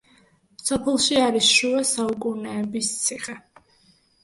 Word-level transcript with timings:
სოფელში 0.69 1.19
არის 1.25 1.51
შუა 1.59 1.85
საუკუნეების 1.91 2.91
ციხე. 3.05 3.39